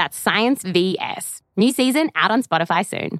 [0.00, 1.42] That's Science VS.
[1.58, 3.18] New season out on Spotify soon.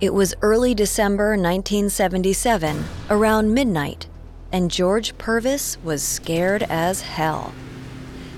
[0.00, 4.06] It was early December 1977, around midnight,
[4.52, 7.52] and George Purvis was scared as hell.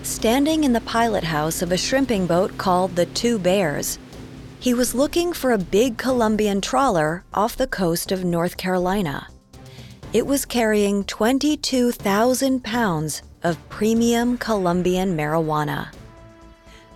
[0.04, 3.98] Standing in the pilot house of a shrimping boat called the Two Bears,
[4.58, 9.28] he was looking for a big Colombian trawler off the coast of North Carolina.
[10.14, 15.88] It was carrying 22,000 pounds of premium Colombian marijuana.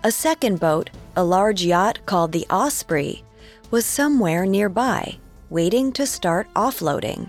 [0.02, 3.22] A second boat, a large yacht called the Osprey,
[3.70, 5.18] was somewhere nearby,
[5.50, 7.28] waiting to start offloading.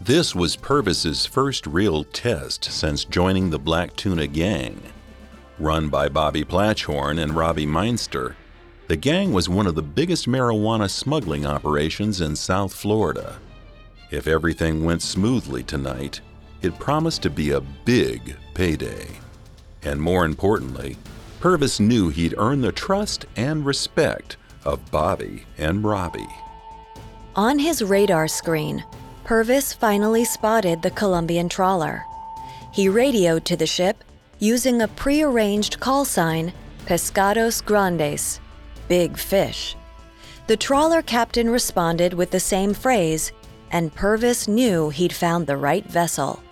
[0.00, 4.80] This was Purvis's first real test since joining the Black Tuna Gang.
[5.58, 8.36] Run by Bobby Platshorn and Robbie Meinster,
[8.86, 13.40] the gang was one of the biggest marijuana smuggling operations in South Florida.
[14.12, 16.20] If everything went smoothly tonight,
[16.62, 19.08] it promised to be a big payday.
[19.82, 20.96] And more importantly,
[21.40, 26.28] Purvis knew he'd earned the trust and respect of Bobby and Robbie.
[27.34, 28.84] On his radar screen,
[29.24, 32.04] Purvis finally spotted the Colombian trawler.
[32.72, 34.04] He radioed to the ship
[34.38, 36.52] using a prearranged call sign
[36.84, 38.38] Pescados Grandes,
[38.88, 39.76] big fish.
[40.46, 43.32] The trawler captain responded with the same phrase,
[43.70, 46.42] and Purvis knew he'd found the right vessel.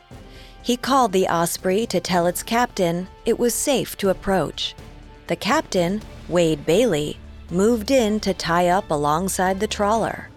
[0.62, 4.74] He called the Osprey to tell its captain it was safe to approach.
[5.28, 7.18] The captain, Wade Bailey,
[7.50, 10.28] moved in to tie up alongside the trawler.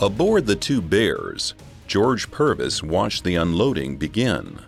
[0.00, 1.54] Aboard the two bears,
[1.86, 4.58] George Purvis watched the unloading begin.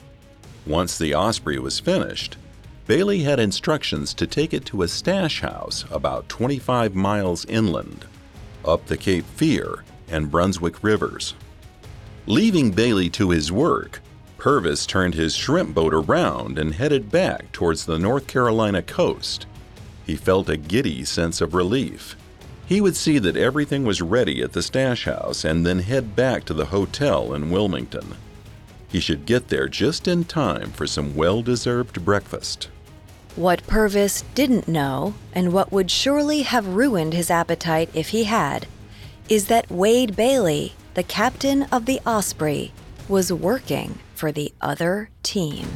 [0.66, 2.36] Once the Osprey was finished,
[2.86, 8.04] Bailey had instructions to take it to a stash house about 25 miles inland,
[8.64, 11.34] up the Cape Fear and Brunswick rivers.
[12.26, 14.00] Leaving Bailey to his work,
[14.44, 19.46] Purvis turned his shrimp boat around and headed back towards the North Carolina coast.
[20.04, 22.14] He felt a giddy sense of relief.
[22.66, 26.44] He would see that everything was ready at the stash house and then head back
[26.44, 28.16] to the hotel in Wilmington.
[28.86, 32.68] He should get there just in time for some well deserved breakfast.
[33.36, 38.66] What Purvis didn't know, and what would surely have ruined his appetite if he had,
[39.26, 42.74] is that Wade Bailey, the captain of the Osprey,
[43.08, 45.66] was working for the other team.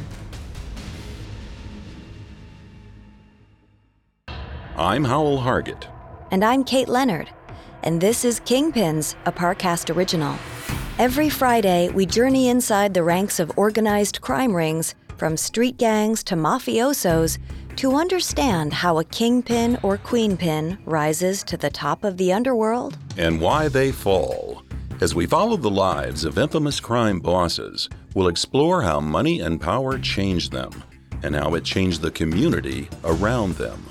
[4.75, 5.87] I'm Howell Hargett.
[6.31, 7.29] And I'm Kate Leonard.
[7.83, 10.37] And this is Kingpins, a Parcast original.
[10.97, 16.35] Every Friday, we journey inside the ranks of organized crime rings, from street gangs to
[16.35, 17.37] mafiosos,
[17.77, 22.97] to understand how a kingpin or queenpin rises to the top of the underworld.
[23.17, 24.63] And why they fall.
[25.01, 29.97] As we follow the lives of infamous crime bosses, we'll explore how money and power
[29.97, 30.83] changed them,
[31.23, 33.85] and how it changed the community around them.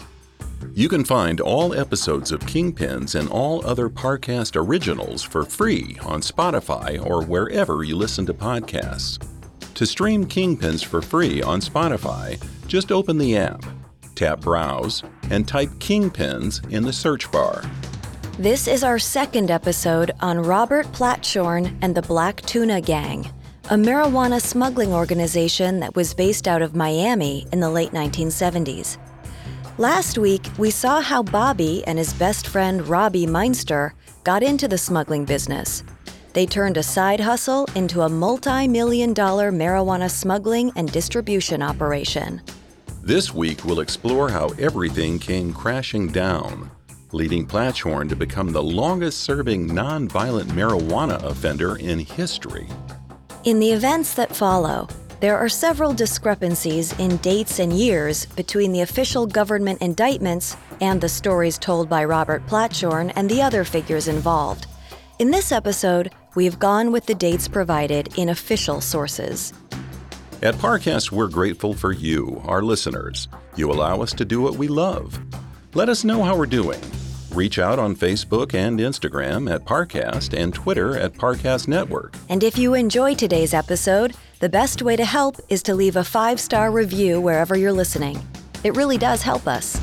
[0.74, 6.20] You can find all episodes of Kingpins and all other Parcast originals for free on
[6.20, 9.24] Spotify or wherever you listen to podcasts.
[9.74, 13.64] To stream Kingpins for free on Spotify, just open the app,
[14.14, 17.62] tap Browse, and type Kingpins in the search bar.
[18.38, 23.28] This is our second episode on Robert Platshorn and the Black Tuna Gang,
[23.70, 28.96] a marijuana smuggling organization that was based out of Miami in the late 1970s.
[29.76, 33.92] Last week, we saw how Bobby and his best friend Robbie Meinster
[34.24, 35.84] got into the smuggling business.
[36.32, 42.40] They turned a side hustle into a multi million dollar marijuana smuggling and distribution operation.
[43.02, 46.70] This week, we'll explore how everything came crashing down,
[47.12, 52.66] leading Platshorn to become the longest serving non-violent marijuana offender in history.
[53.44, 54.88] In the events that follow,
[55.20, 61.08] there are several discrepancies in dates and years between the official government indictments and the
[61.08, 64.66] stories told by Robert Platshorn and the other figures involved.
[65.20, 69.52] In this episode, we've gone with the dates provided in official sources.
[70.42, 73.28] At Parcast, we're grateful for you, our listeners.
[73.54, 75.16] You allow us to do what we love.
[75.74, 76.80] Let us know how we're doing.
[77.30, 82.16] Reach out on Facebook and Instagram at Parcast and Twitter at Parcast Network.
[82.28, 86.04] And if you enjoy today's episode, the best way to help is to leave a
[86.04, 88.18] five star review wherever you're listening.
[88.64, 89.78] It really does help us.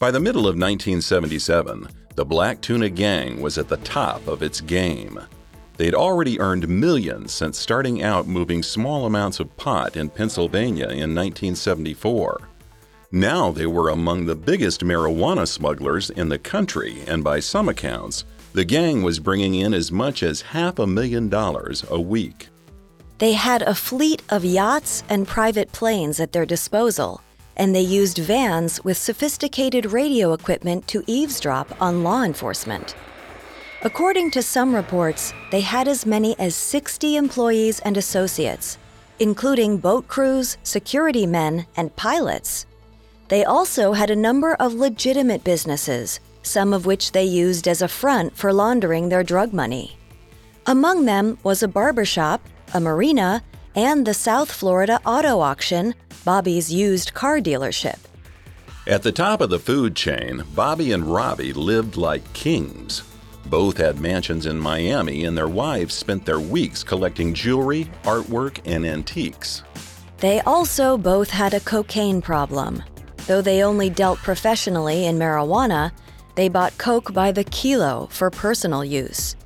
[0.00, 4.60] By the middle of 1977, the Black Tuna Gang was at the top of its
[4.60, 5.20] game.
[5.80, 11.14] They'd already earned millions since starting out moving small amounts of pot in Pennsylvania in
[11.14, 12.38] 1974.
[13.10, 18.26] Now they were among the biggest marijuana smugglers in the country, and by some accounts,
[18.52, 22.48] the gang was bringing in as much as half a million dollars a week.
[23.16, 27.22] They had a fleet of yachts and private planes at their disposal
[27.56, 32.94] and they used vans with sophisticated radio equipment to eavesdrop on law enforcement.
[33.82, 38.76] According to some reports, they had as many as 60 employees and associates,
[39.18, 42.66] including boat crews, security men, and pilots.
[43.28, 47.88] They also had a number of legitimate businesses, some of which they used as a
[47.88, 49.96] front for laundering their drug money.
[50.66, 52.42] Among them was a barbershop,
[52.74, 53.42] a marina,
[53.74, 55.94] and the South Florida auto auction,
[56.26, 57.98] Bobby's used car dealership.
[58.86, 63.04] At the top of the food chain, Bobby and Robbie lived like kings.
[63.46, 68.86] Both had mansions in Miami, and their wives spent their weeks collecting jewelry, artwork, and
[68.86, 69.62] antiques.
[70.18, 72.82] They also both had a cocaine problem.
[73.26, 75.92] Though they only dealt professionally in marijuana,
[76.34, 79.36] they bought coke by the kilo for personal use.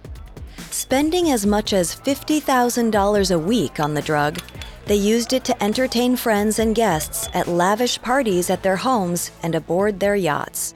[0.71, 4.41] Spending as much as $50,000 a week on the drug,
[4.87, 9.55] they used it to entertain friends and guests at lavish parties at their homes and
[9.55, 10.75] aboard their yachts.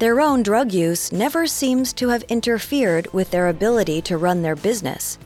[0.00, 4.56] Their own drug use never seems to have interfered with their ability to run their
[4.56, 5.18] business.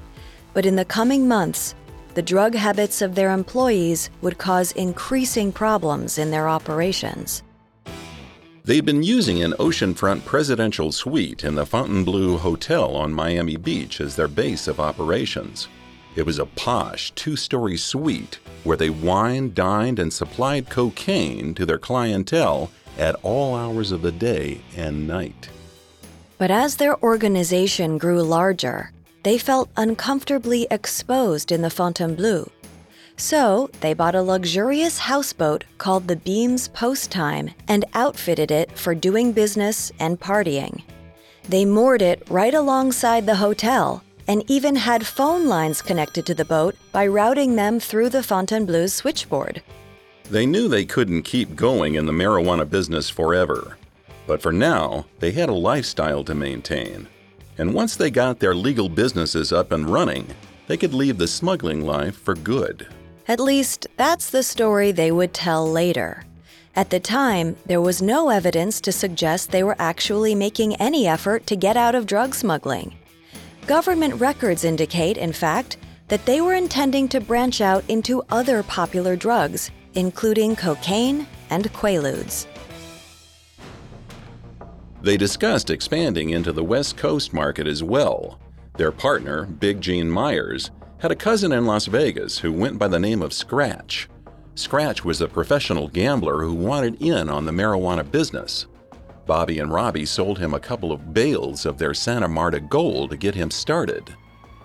[0.52, 1.76] But in the coming months,
[2.14, 7.44] the drug habits of their employees would cause increasing problems in their operations.
[8.64, 14.16] They'd been using an oceanfront presidential suite in the Fontainebleau Hotel on Miami Beach as
[14.16, 15.68] their base of operations.
[16.16, 21.64] It was a posh two story suite where they wined, dined, and supplied cocaine to
[21.64, 25.48] their clientele at all hours of the day and night.
[26.38, 28.92] But as their organization grew larger,
[29.22, 32.50] they felt uncomfortably exposed in the Fontainebleau.
[33.16, 38.94] So they bought a luxurious houseboat called the Beams Post Time and outfitted it for
[38.94, 40.82] doing business and partying.
[41.48, 46.44] They moored it right alongside the hotel and even had phone lines connected to the
[46.44, 49.62] boat by routing them through the Fontainebleau's switchboard.
[50.30, 53.76] They knew they couldn't keep going in the marijuana business forever.
[54.26, 57.08] But for now, they had a lifestyle to maintain.
[57.58, 60.26] And once they got their legal businesses up and running,
[60.66, 62.88] they could leave the smuggling life for good.
[63.28, 66.24] At least, that's the story they would tell later.
[66.74, 71.46] At the time, there was no evidence to suggest they were actually making any effort
[71.46, 72.96] to get out of drug smuggling.
[73.66, 75.76] Government records indicate, in fact,
[76.08, 82.46] that they were intending to branch out into other popular drugs, including cocaine and quaaludes.
[85.02, 88.40] They discussed expanding into the West Coast market as well.
[88.76, 92.98] Their partner, Big Gene Myers, had a cousin in Las Vegas who went by the
[92.98, 94.08] name of Scratch.
[94.54, 98.66] Scratch was a professional gambler who wanted in on the marijuana business.
[99.26, 103.16] Bobby and Robbie sold him a couple of bales of their Santa Marta gold to
[103.16, 104.14] get him started.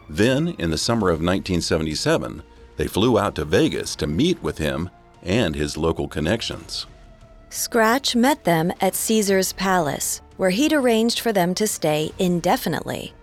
[0.10, 2.44] Then, in the summer of 1977,
[2.78, 4.90] they flew out to Vegas to meet with him
[5.24, 6.86] and his local connections.
[7.50, 13.14] Scratch met them at Caesar's Palace, where he'd arranged for them to stay indefinitely.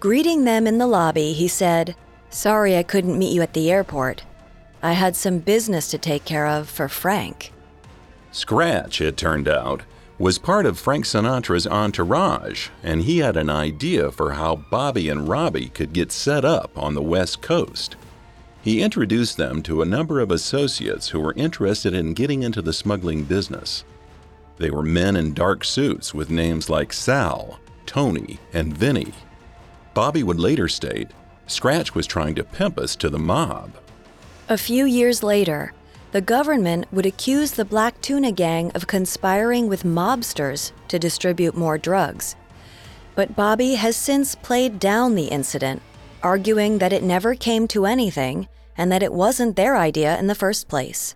[0.00, 1.96] Greeting them in the lobby, he said,
[2.28, 4.24] Sorry I couldn't meet you at the airport.
[4.82, 7.52] I had some business to take care of for Frank.
[8.30, 9.82] Scratch, it turned out,
[10.18, 15.26] was part of Frank Sinatra's entourage, and he had an idea for how Bobby and
[15.26, 17.96] Robbie could get set up on the West Coast.
[18.64, 22.72] He introduced them to a number of associates who were interested in getting into the
[22.72, 23.84] smuggling business.
[24.56, 29.12] They were men in dark suits with names like Sal, Tony, and Vinny.
[29.92, 31.10] Bobby would later state
[31.46, 33.72] Scratch was trying to pimp us to the mob.
[34.48, 35.74] A few years later,
[36.12, 41.76] the government would accuse the Black Tuna Gang of conspiring with mobsters to distribute more
[41.76, 42.34] drugs.
[43.14, 45.82] But Bobby has since played down the incident,
[46.22, 50.34] arguing that it never came to anything and that it wasn't their idea in the
[50.34, 51.14] first place.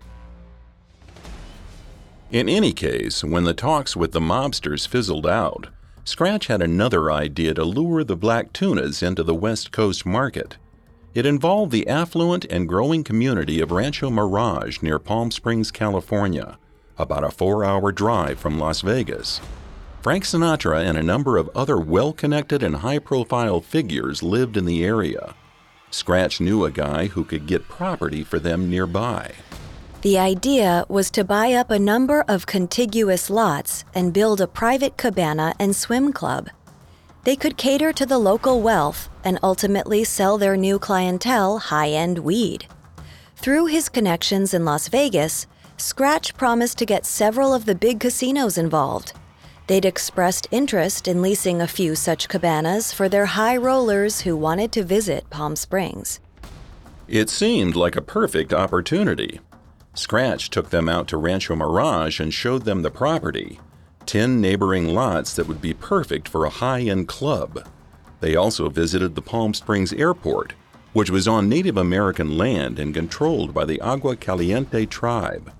[2.31, 5.67] In any case, when the talks with the mobsters fizzled out,
[6.03, 10.57] Scratch had another idea to lure the black tunas into the West Coast market.
[11.13, 16.57] It involved the affluent and growing community of Rancho Mirage near Palm Springs, California,
[16.97, 19.41] about a four hour drive from Las Vegas.
[20.01, 24.65] Frank Sinatra and a number of other well connected and high profile figures lived in
[24.65, 25.35] the area.
[25.91, 29.33] Scratch knew a guy who could get property for them nearby.
[30.01, 34.95] The idea was to buy up a number of contiguous lots and build a private
[34.95, 36.49] cabana and swim club.
[37.25, 42.19] They could cater to the local wealth and ultimately sell their new clientele high end
[42.19, 42.65] weed.
[43.35, 48.57] Through his connections in Las Vegas, Scratch promised to get several of the big casinos
[48.57, 49.13] involved.
[49.69, 54.71] They'd expressed interest in leasing a few such cabanas for their high rollers who wanted
[54.71, 56.19] to visit Palm Springs.
[57.07, 59.39] It seemed like a perfect opportunity.
[59.93, 63.59] Scratch took them out to Rancho Mirage and showed them the property
[64.07, 67.63] 10 neighboring lots that would be perfect for a high end club.
[68.21, 70.53] They also visited the Palm Springs Airport,
[70.93, 75.51] which was on Native American land and controlled by the Agua Caliente tribe.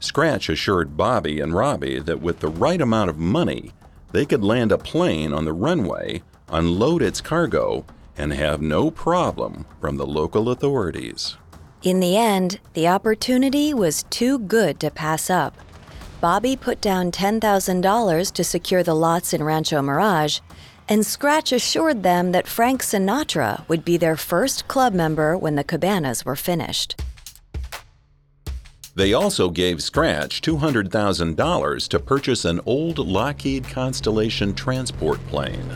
[0.00, 3.72] Scratch assured Bobby and Robbie that with the right amount of money,
[4.12, 7.84] they could land a plane on the runway, unload its cargo,
[8.16, 11.36] and have no problem from the local authorities.
[11.82, 15.56] In the end, the opportunity was too good to pass up.
[16.20, 20.40] Bobby put down $10,000 to secure the lots in Rancho Mirage,
[20.88, 25.62] and Scratch assured them that Frank Sinatra would be their first club member when the
[25.62, 27.00] cabanas were finished.
[28.98, 35.70] They also gave Scratch $200,000 to purchase an old Lockheed Constellation transport plane.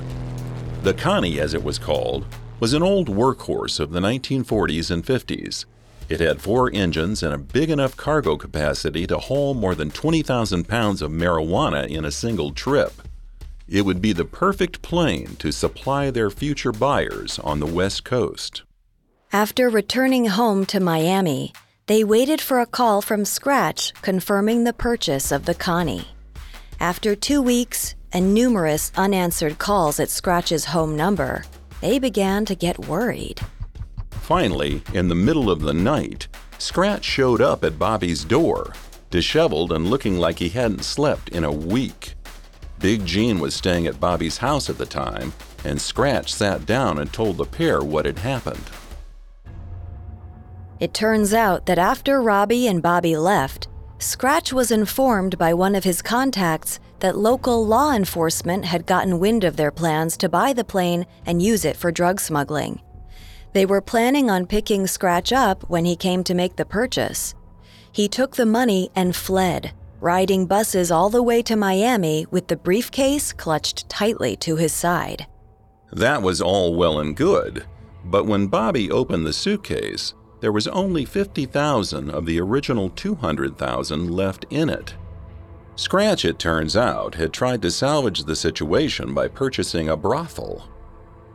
[0.82, 2.26] The Connie, as it was called,
[2.58, 5.66] was an old workhorse of the 1940s and 50s.
[6.08, 10.66] It had four engines and a big enough cargo capacity to haul more than 20,000
[10.66, 13.02] pounds of marijuana in a single trip.
[13.68, 18.64] It would be the perfect plane to supply their future buyers on the West Coast.
[19.32, 21.52] After returning home to Miami,
[21.92, 26.08] they waited for a call from Scratch confirming the purchase of the Connie.
[26.80, 31.44] After two weeks and numerous unanswered calls at Scratch's home number,
[31.82, 33.42] they began to get worried.
[34.22, 38.72] Finally, in the middle of the night, Scratch showed up at Bobby's door,
[39.10, 42.14] disheveled and looking like he hadn't slept in a week.
[42.78, 47.12] Big Gene was staying at Bobby's house at the time, and Scratch sat down and
[47.12, 48.70] told the pair what had happened.
[50.82, 53.68] It turns out that after Robbie and Bobby left,
[54.00, 59.44] Scratch was informed by one of his contacts that local law enforcement had gotten wind
[59.44, 62.82] of their plans to buy the plane and use it for drug smuggling.
[63.52, 67.36] They were planning on picking Scratch up when he came to make the purchase.
[67.92, 69.70] He took the money and fled,
[70.00, 75.28] riding buses all the way to Miami with the briefcase clutched tightly to his side.
[75.92, 77.66] That was all well and good,
[78.04, 84.44] but when Bobby opened the suitcase, there was only 50,000 of the original 200,000 left
[84.50, 84.96] in it.
[85.76, 90.68] Scratch, it turns out, had tried to salvage the situation by purchasing a brothel.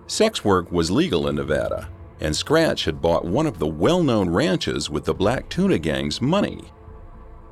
[0.08, 1.88] Sex work was legal in Nevada,
[2.20, 6.22] and Scratch had bought one of the well known ranches with the Black Tuna Gang's
[6.22, 6.74] money.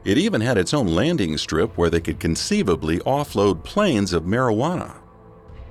[0.04, 4.98] It even had its own landing strip where they could conceivably offload planes of marijuana.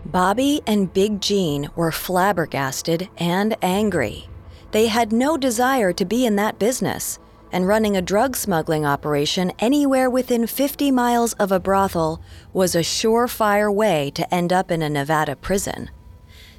[0.06, 4.28] Bobby and Big Gene were flabbergasted and angry.
[4.74, 7.20] They had no desire to be in that business,
[7.52, 12.20] and running a drug smuggling operation anywhere within 50 miles of a brothel
[12.52, 15.92] was a surefire way to end up in a Nevada prison.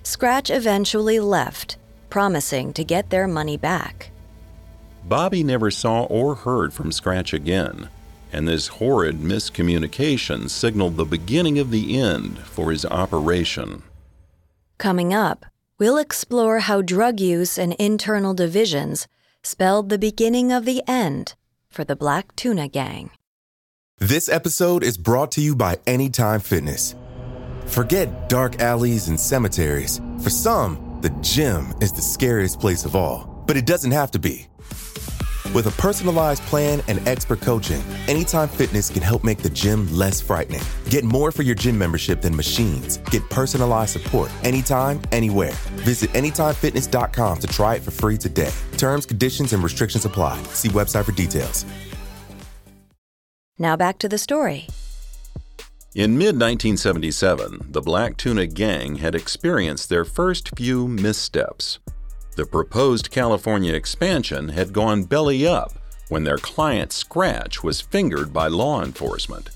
[0.03, 1.75] Scratch eventually left,
[2.09, 4.11] promising to get their money back.
[5.03, 7.89] Bobby never saw or heard from Scratch again,
[8.31, 13.83] and this horrid miscommunication signaled the beginning of the end for his operation.
[14.77, 15.45] Coming up,
[15.79, 19.07] we'll explore how drug use and internal divisions
[19.43, 21.35] spelled the beginning of the end
[21.69, 23.11] for the Black Tuna Gang.
[23.99, 26.95] This episode is brought to you by Anytime Fitness.
[27.65, 30.01] Forget dark alleys and cemeteries.
[30.21, 33.35] For some, the gym is the scariest place of all.
[33.45, 34.47] but it doesn't have to be.
[35.55, 40.19] With a personalized plan and expert coaching, Anytime Fitness can help make the gym less
[40.19, 40.59] frightening.
[40.89, 42.97] Get more for your gym membership than machines.
[43.09, 45.53] Get personalized support anytime, anywhere.
[45.85, 48.51] Visit AnytimeFitness.com to try it for free today.
[48.75, 50.43] Terms, conditions, and restrictions apply.
[50.51, 51.63] See website for details.
[53.57, 54.67] Now back to the story.
[55.95, 61.79] In mid 1977, the Black Tuna Gang had experienced their first few missteps.
[62.35, 65.71] The proposed California expansion had gone belly up
[66.09, 69.51] when their client Scratch was fingered by law enforcement.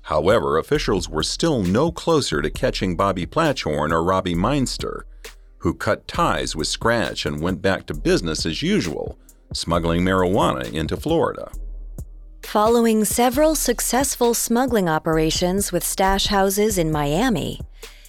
[0.00, 5.04] However, officials were still no closer to catching Bobby Platshorn or Robbie Meinster,
[5.58, 9.18] who cut ties with Scratch and went back to business as usual,
[9.52, 11.50] smuggling marijuana into Florida.
[12.44, 17.60] Following several successful smuggling operations with stash houses in Miami,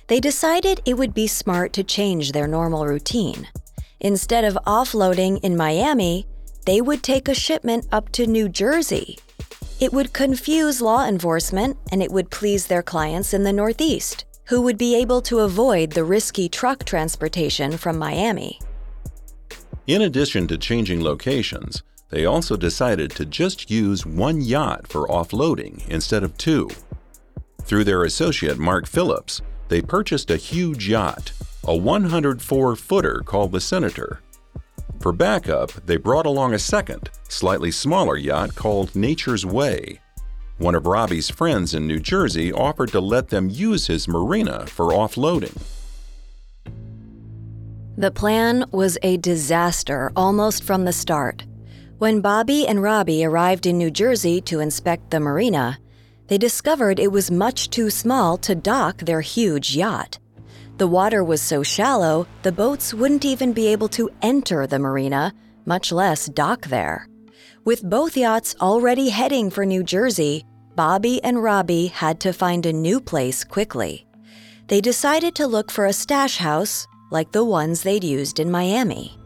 [0.08, 3.48] they decided it would be smart to change their normal routine.
[4.02, 6.28] Instead of offloading in Miami,
[6.66, 9.18] they would take a shipment up to New Jersey.
[9.80, 14.62] It would confuse law enforcement and it would please their clients in the Northeast, who
[14.62, 18.60] would be able to avoid the risky truck transportation from Miami.
[19.88, 25.88] In addition to changing locations, they also decided to just use one yacht for offloading
[25.88, 26.70] instead of two.
[27.64, 31.32] Through their associate Mark Phillips, they purchased a huge yacht,
[31.68, 34.22] a 104 footer called the Senator.
[35.00, 40.00] For backup, they brought along a second, slightly smaller yacht called Nature's Way.
[40.58, 44.92] One of Robbie's friends in New Jersey offered to let them use his marina for
[44.92, 45.62] offloading.
[47.98, 51.46] The plan was a disaster almost from the start.
[51.98, 55.80] When Bobby and Robbie arrived in New Jersey to inspect the marina,
[56.28, 60.20] they discovered it was much too small to dock their huge yacht.
[60.78, 65.34] The water was so shallow, the boats wouldn't even be able to enter the marina,
[65.66, 67.08] much less dock there.
[67.64, 70.44] With both yachts already heading for New Jersey,
[70.76, 74.06] Bobby and Robbie had to find a new place quickly.
[74.68, 79.18] They decided to look for a stash house like the ones they'd used in Miami.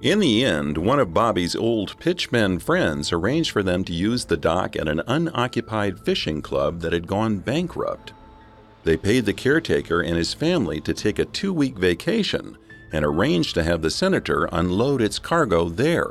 [0.00, 4.36] In the end, one of Bobby's old pitchman friends arranged for them to use the
[4.36, 8.12] dock at an unoccupied fishing club that had gone bankrupt.
[8.84, 12.56] They paid the caretaker and his family to take a two week vacation
[12.92, 16.10] and arranged to have the senator unload its cargo there.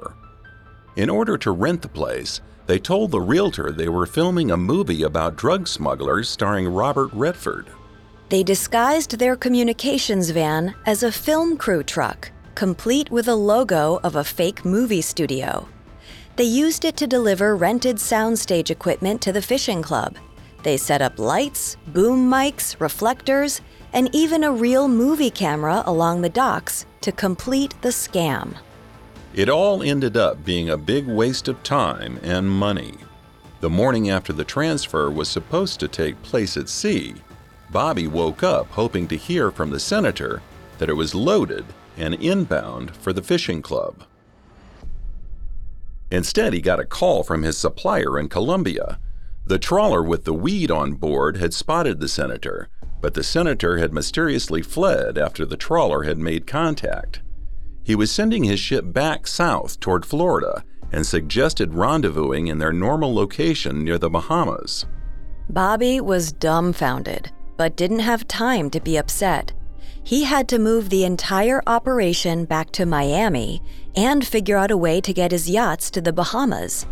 [0.96, 5.04] In order to rent the place, they told the realtor they were filming a movie
[5.04, 7.68] about drug smugglers starring Robert Redford.
[8.30, 14.18] They disguised their communications van as a film crew truck, complete with a logo of
[14.18, 15.68] a fake movie studio.
[16.36, 20.18] They used it to deliver rented soundstage equipment to the fishing club
[20.64, 23.62] they set up lights, boom mics, reflectors,
[23.94, 28.56] and even a real movie camera along the docks to complete the scam.
[29.34, 32.96] It all ended up being a big waste of time and money.
[33.60, 37.16] The morning after the transfer was supposed to take place at sea,
[37.70, 40.42] Bobby woke up hoping to hear from the senator
[40.78, 41.66] that it was loaded
[41.98, 44.04] and inbound for the fishing club.
[46.10, 49.00] Instead, he got a call from his supplier in Colombia
[49.48, 52.68] the trawler with the weed on board had spotted the senator,
[53.00, 57.22] but the senator had mysteriously fled after the trawler had made contact.
[57.84, 63.14] He was sending his ship back south toward Florida and suggested rendezvousing in their normal
[63.14, 64.86] location near the Bahamas.
[65.50, 69.54] Bobby was dumbfounded, but didn't have time to be upset.
[70.04, 73.62] He had to move the entire operation back to Miami
[73.96, 76.86] and figure out a way to get his yachts to the Bahamas.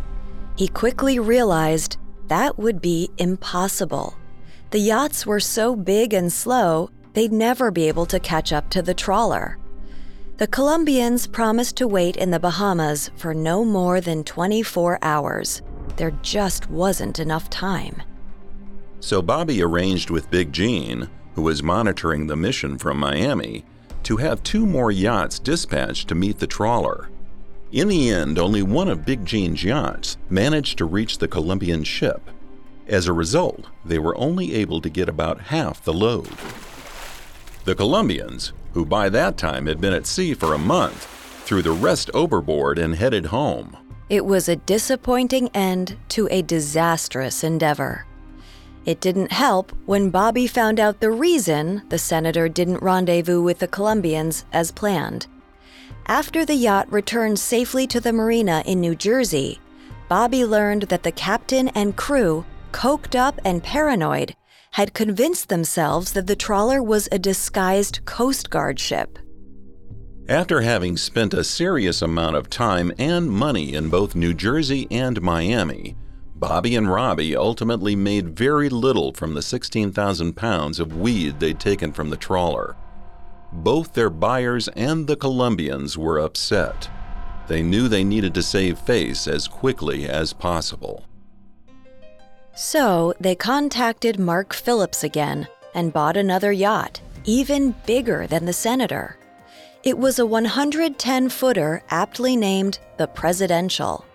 [0.58, 4.16] He quickly realized that would be impossible.
[4.72, 8.82] The yachts were so big and slow, they'd never be able to catch up to
[8.82, 9.58] the trawler.
[10.38, 15.62] The Colombians promised to wait in the Bahamas for no more than 24 hours.
[15.96, 18.04] There just wasn't enough time.
[19.00, 23.64] So Bobby arranged with Big Gene, who was monitoring the mission from Miami,
[24.04, 27.08] to have two more yachts dispatched to meet the trawler.
[27.72, 32.30] In the end, only one of Big Gene's yachts managed to reach the Colombian ship.
[32.88, 36.30] As a result, they were only able to get about half the load.
[37.66, 41.06] The Colombians, who by that time had been at sea for a month,
[41.44, 43.76] threw the rest overboard and headed home.
[44.10, 48.06] It was a disappointing end to a disastrous endeavor.
[48.86, 53.68] It didn't help when Bobby found out the reason the senator didn't rendezvous with the
[53.68, 55.26] Colombians as planned.
[56.08, 59.60] After the yacht returned safely to the marina in New Jersey,
[60.08, 64.36] Bobby learned that the captain and crew, coked up and paranoid,
[64.74, 69.18] had convinced themselves that the trawler was a disguised Coast Guard ship.
[70.30, 75.20] After having spent a serious amount of time and money in both New Jersey and
[75.24, 75.96] Miami,
[76.36, 81.92] Bobby and Robbie ultimately made very little from the 16,000 pounds of weed they'd taken
[81.92, 82.76] from the trawler.
[83.56, 86.90] Both their buyers and the Colombians were upset.
[87.48, 91.06] They knew they needed to save face as quickly as possible.
[92.56, 99.18] So they contacted Mark Phillips again and bought another yacht, even bigger than the Senator.
[99.84, 104.06] It was a 110 footer aptly named the Presidential.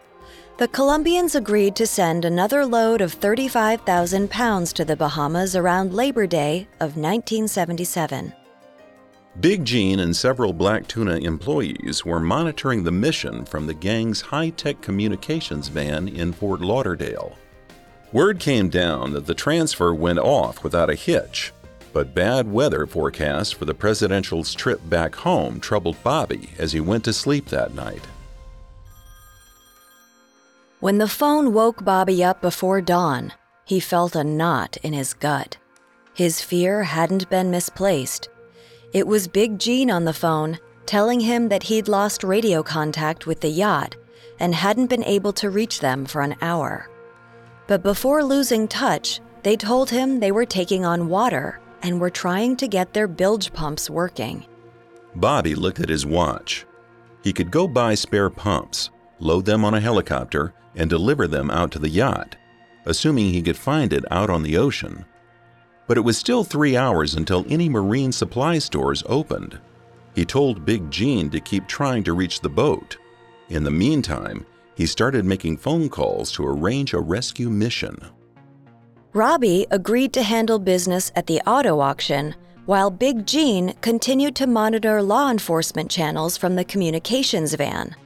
[0.59, 6.27] The Colombians agreed to send another load of 35,000 pounds to the Bahamas around Labor
[6.27, 8.35] Day of 1977.
[9.39, 14.51] Big Gene and several Black Tuna employees were monitoring the mission from the gang's high
[14.51, 17.39] tech communications van in Fort Lauderdale.
[18.13, 21.53] Word came down that the transfer went off without a hitch,
[21.93, 27.05] but bad weather forecast for the presidential's trip back home troubled Bobby as he went
[27.05, 28.03] to sleep that night.
[30.81, 33.33] When the phone woke Bobby up before dawn,
[33.65, 35.57] he felt a knot in his gut.
[36.15, 38.29] His fear hadn't been misplaced.
[38.93, 43.41] It was Big Gene on the phone telling him that he'd lost radio contact with
[43.41, 43.95] the yacht
[44.41, 46.91] and hadn't been able to reach them for an hour.
[47.69, 52.57] But before losing touch, they told him they were taking on water and were trying
[52.57, 54.45] to get their bilge pumps working.
[55.15, 56.67] Bobby looked at his watch.
[57.23, 61.71] He could go buy spare pumps, load them on a helicopter, and deliver them out
[61.73, 62.35] to the yacht,
[62.87, 65.05] assuming he could find it out on the ocean.
[65.91, 69.59] But it was still three hours until any marine supply stores opened.
[70.15, 72.97] He told Big Gene to keep trying to reach the boat.
[73.49, 77.99] In the meantime, he started making phone calls to arrange a rescue mission.
[79.15, 85.03] Robbie agreed to handle business at the auto auction, while Big Gene continued to monitor
[85.03, 87.97] law enforcement channels from the communications van.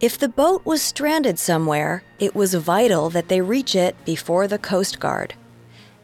[0.00, 4.58] If the boat was stranded somewhere, it was vital that they reach it before the
[4.58, 5.34] Coast Guard.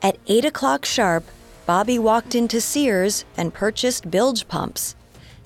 [0.03, 1.25] At 8 o'clock sharp,
[1.67, 4.95] Bobby walked into Sears and purchased bilge pumps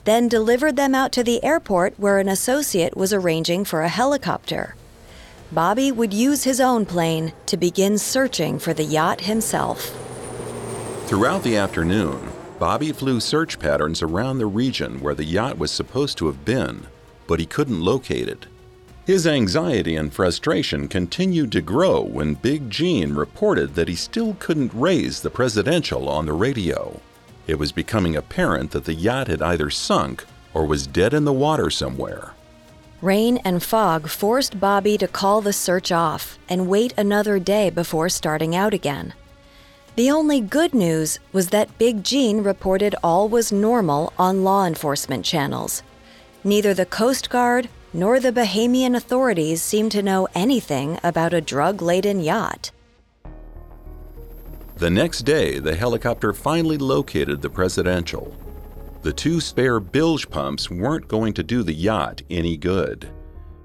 [0.05, 4.75] then delivered them out to the airport where an associate was arranging for a helicopter.
[5.53, 9.95] Bobby would use his own plane to begin searching for the yacht himself.
[11.07, 16.17] Throughout the afternoon, Bobby flew search patterns around the region where the yacht was supposed
[16.19, 16.87] to have been,
[17.27, 18.47] but he couldn't locate it.
[19.05, 24.71] His anxiety and frustration continued to grow when Big Gene reported that he still couldn't
[24.73, 27.01] raise the presidential on the radio.
[27.49, 31.33] It was becoming apparent that the yacht had either sunk or was dead in the
[31.33, 32.35] water somewhere.
[33.01, 38.09] Rain and fog forced Bobby to call the search off and wait another day before
[38.09, 39.15] starting out again.
[39.97, 45.25] The only good news was that Big Gene reported all was normal on law enforcement
[45.25, 45.83] channels.
[46.45, 51.83] Neither the Coast Guard nor the Bahamian authorities seemed to know anything about a drug
[51.83, 52.71] laden yacht.
[54.77, 58.37] The next day, the helicopter finally located the presidential.
[59.03, 63.09] The two spare bilge pumps weren't going to do the yacht any good.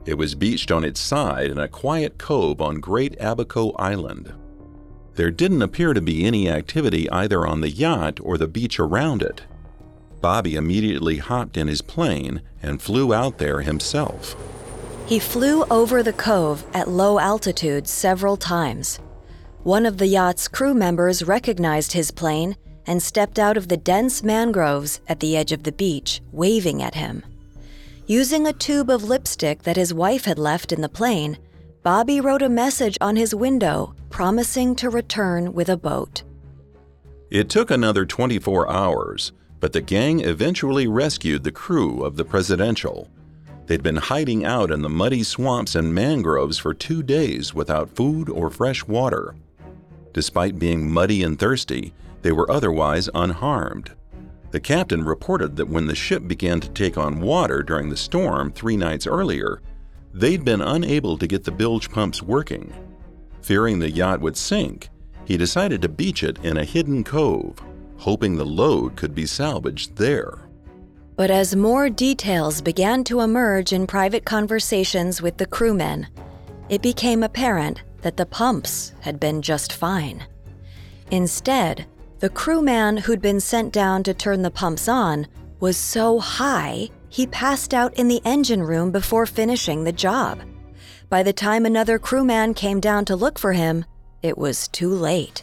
[0.05, 4.33] It was beached on its side in a quiet cove on Great Abaco Island.
[5.15, 9.23] There didn't appear to be any activity either on the yacht or the beach around
[9.23, 9.41] it.
[10.21, 14.36] Bobby immediately hopped in his plane and flew out there himself.
[15.06, 18.99] He flew over the cove at low altitude several times.
[19.63, 24.23] One of the yacht's crew members recognized his plane and stepped out of the dense
[24.23, 27.23] mangroves at the edge of the beach, waving at him.
[28.06, 31.38] Using a tube of lipstick that his wife had left in the plane,
[31.84, 36.23] Bobby wrote a message on his window promising to return with a boat.
[37.30, 43.10] It took another 24 hours, but the gang eventually rescued the crew of the Presidential.
[43.65, 48.30] They'd been hiding out in the muddy swamps and mangroves for two days without food
[48.30, 49.36] or fresh water.
[50.13, 53.91] Despite being muddy and thirsty, they were otherwise unharmed.
[54.52, 58.52] The captain reported that when the ship began to take on water during the storm
[58.52, 59.62] three nights earlier,
[60.13, 62.74] they'd been unable to get the bilge pumps working.
[63.41, 64.89] Fearing the yacht would sink,
[65.26, 67.62] he decided to beach it in a hidden cove,
[67.97, 70.39] hoping the load could be salvaged there.
[71.15, 76.07] But as more details began to emerge in private conversations with the crewmen,
[76.69, 80.23] it became apparent that the pumps had been just fine.
[81.12, 81.88] Instead,
[82.19, 85.27] the crewman who'd been sent down to turn the pumps on
[85.60, 90.39] was so high he passed out in the engine room before finishing the job.
[91.10, 93.86] By the time another crewman came down to look for him,
[94.21, 95.41] it was too late.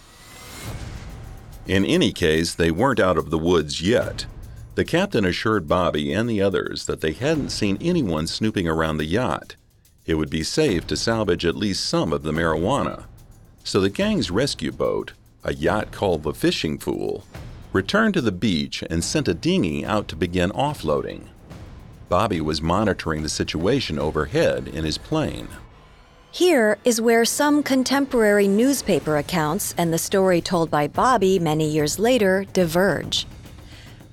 [1.67, 4.27] In any case, they weren't out of the woods yet.
[4.75, 9.07] The captain assured Bobby and the others that they hadn't seen anyone snooping around the
[9.07, 9.57] yacht.
[10.05, 13.05] It would be safe to salvage at least some of the marijuana.
[13.63, 17.25] So the gang's rescue boat, a yacht called the Fishing Fool,
[17.73, 21.29] returned to the beach and sent a dinghy out to begin offloading.
[22.11, 25.49] Bobby was monitoring the situation overhead in his plane.
[26.35, 32.01] Here is where some contemporary newspaper accounts and the story told by Bobby many years
[32.01, 33.25] later diverge.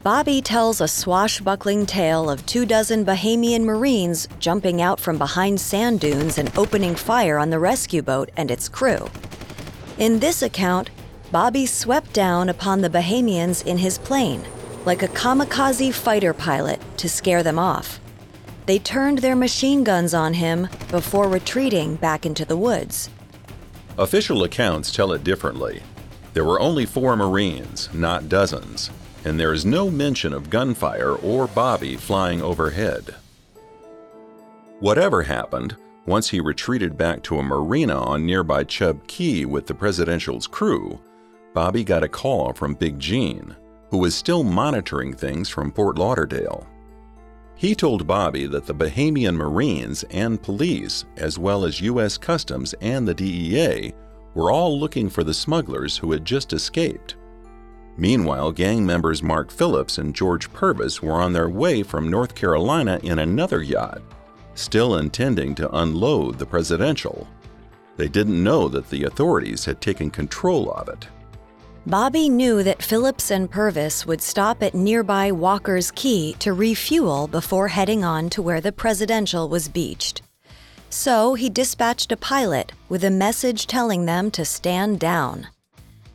[0.03, 5.99] Bobby tells a swashbuckling tale of two dozen Bahamian Marines jumping out from behind sand
[5.99, 9.09] dunes and opening fire on the rescue boat and its crew.
[9.97, 10.91] In this account,
[11.31, 14.43] Bobby swept down upon the Bahamians in his plane,
[14.85, 17.99] like a kamikaze fighter pilot, to scare them off.
[18.71, 23.09] They turned their machine guns on him before retreating back into the woods.
[23.97, 25.83] Official accounts tell it differently.
[26.33, 28.89] There were only four Marines, not dozens,
[29.25, 33.13] and there is no mention of gunfire or Bobby flying overhead.
[34.79, 39.75] Whatever happened, once he retreated back to a marina on nearby Chub Cay with the
[39.75, 40.97] presidential's crew,
[41.53, 43.53] Bobby got a call from Big Gene,
[43.89, 46.65] who was still monitoring things from Fort Lauderdale.
[47.61, 52.17] He told Bobby that the Bahamian Marines and police, as well as U.S.
[52.17, 53.93] Customs and the DEA,
[54.33, 57.17] were all looking for the smugglers who had just escaped.
[57.97, 62.99] Meanwhile, gang members Mark Phillips and George Purvis were on their way from North Carolina
[63.03, 64.01] in another yacht,
[64.55, 67.27] still intending to unload the presidential.
[67.95, 71.07] They didn't know that the authorities had taken control of it.
[71.87, 77.69] Bobby knew that Phillips and Purvis would stop at nearby Walker's Cay to refuel before
[77.69, 80.21] heading on to where the presidential was beached.
[80.91, 85.47] So he dispatched a pilot with a message telling them to stand down.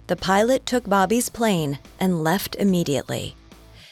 [0.06, 3.34] The pilot took Bobby's plane and left immediately.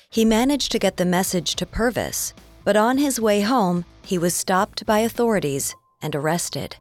[0.09, 4.33] He managed to get the message to Purvis, but on his way home, he was
[4.33, 6.77] stopped by authorities and arrested.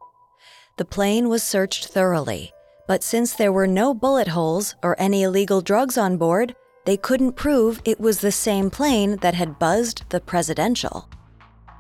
[0.78, 2.53] The plane was searched thoroughly
[2.88, 7.34] but since there were no bullet holes or any illegal drugs on board, they couldn't
[7.34, 11.08] prove it was the same plane that had buzzed the presidential.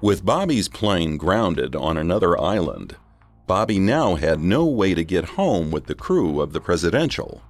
[0.01, 2.95] With Bobby's plane grounded on another island,
[3.47, 7.41] Bobby now had no way to get home with the crew of the presidential.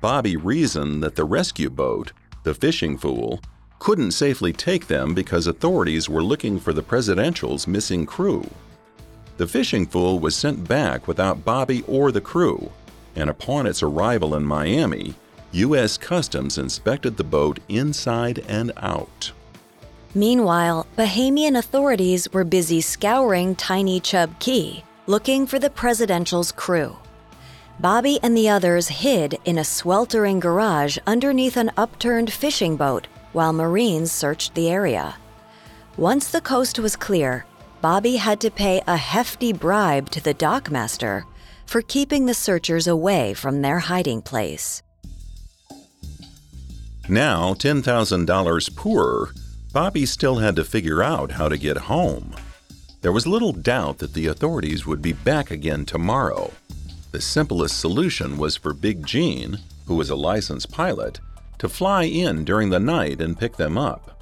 [0.00, 3.40] Bobby reasoned that the rescue boat, the Fishing Fool,
[3.78, 8.48] couldn't safely take them because authorities were looking for the presidential's missing crew.
[9.38, 12.70] The Fishing Fool was sent back without Bobby or the crew,
[13.16, 15.14] and upon its arrival in Miami,
[15.52, 15.98] U.S.
[15.98, 19.32] Customs inspected the boat inside and out.
[20.14, 26.96] Meanwhile, Bahamian authorities were busy scouring Tiny Chub Cay, looking for the presidential's crew.
[27.80, 33.52] Bobby and the others hid in a sweltering garage underneath an upturned fishing boat while
[33.52, 35.16] Marines searched the area.
[35.96, 37.44] Once the coast was clear,
[37.80, 41.24] Bobby had to pay a hefty bribe to the dockmaster
[41.72, 44.82] for keeping the searchers away from their hiding place.
[47.08, 49.30] Now, $10,000 poorer,
[49.72, 52.36] Bobby still had to figure out how to get home.
[53.00, 56.52] There was little doubt that the authorities would be back again tomorrow.
[57.10, 61.20] The simplest solution was for Big Gene, who was a licensed pilot,
[61.56, 64.20] to fly in during the night and pick them up.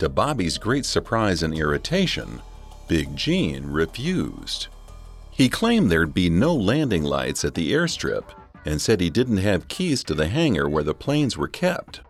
[0.00, 2.42] To Bobby's great surprise and irritation,
[2.88, 4.66] Big Gene refused.
[5.40, 8.24] He claimed there'd be no landing lights at the airstrip
[8.66, 12.02] and said he didn't have keys to the hangar where the planes were kept.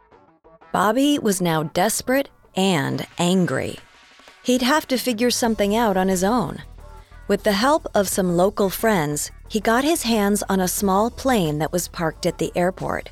[0.73, 3.79] Bobby was now desperate and angry.
[4.43, 6.65] He'd have to figure something out on his own.
[7.29, 11.61] With the help of some local friends, he got his hands on a small plane
[11.61, 13.11] that was parked at the airport.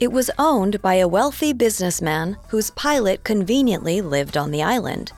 [0.00, 5.12] It was owned by a wealthy businessman whose pilot conveniently lived on the island.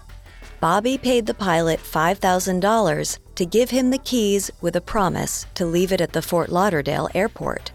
[0.61, 5.92] Bobby paid the pilot $5,000 to give him the keys with a promise to leave
[5.92, 7.71] it at the Fort Lauderdale airport.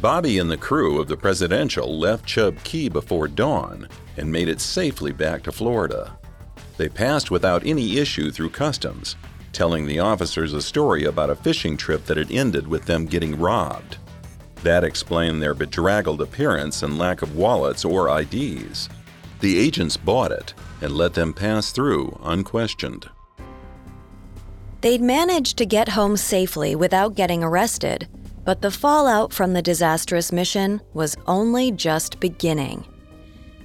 [0.00, 4.60] Bobby and the crew of the Presidential left Chub Cay before dawn and made it
[4.60, 6.16] safely back to Florida.
[6.76, 9.16] They passed without any issue through customs,
[9.52, 13.36] telling the officers a story about a fishing trip that had ended with them getting
[13.36, 13.96] robbed.
[14.62, 18.88] That explained their bedraggled appearance and lack of wallets or IDs.
[19.40, 23.08] The agents bought it and let them pass through unquestioned.
[24.80, 28.08] They'd managed to get home safely without getting arrested,
[28.44, 32.84] but the fallout from the disastrous mission was only just beginning.